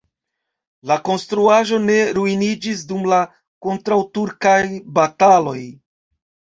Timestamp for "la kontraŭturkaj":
3.13-4.59